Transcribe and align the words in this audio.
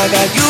I 0.00 0.08
got 0.08 0.34
you. 0.34 0.49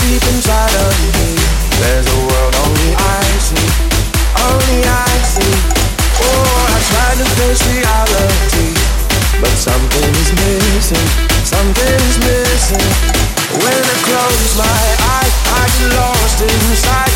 deep 0.00 0.24
inside 0.32 0.74
of 0.86 0.92
me 1.16 1.36
There's 1.80 2.06
a 2.06 2.18
world 2.28 2.54
only 2.64 2.92
I 2.96 3.22
see. 3.38 3.68
Only 4.40 4.80
I 4.84 5.12
see. 5.26 5.54
Oh, 6.22 6.72
I 6.72 6.78
try 6.90 7.10
to 7.20 7.26
face 7.36 7.62
reality 7.68 8.70
But 9.40 9.54
something 9.54 10.10
is 10.22 10.30
missing. 10.32 11.08
Something 11.44 11.98
is 12.08 12.18
missing. 12.24 12.88
When 13.60 13.80
I 13.80 13.96
close 14.08 14.56
my 14.56 14.82
eyes 15.20 15.34
I 15.52 15.62
get 15.76 15.90
lost 15.96 16.40
inside. 16.40 17.11